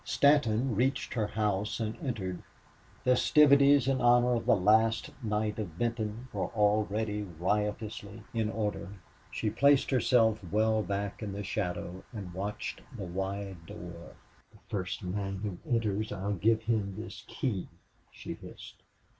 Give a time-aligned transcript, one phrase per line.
[0.03, 2.41] Stanton reached her house and entered.
[3.03, 8.89] Festivities in honor of the last night of Benton were already riotously in order.
[9.29, 14.15] She placed herself well back in the shadow and watched the wide door.
[14.51, 17.67] "The first man who enters I'll give him this key!"
[18.11, 18.81] she hissed.